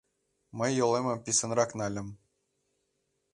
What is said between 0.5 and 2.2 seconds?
Мый йолемым писынрак нальым.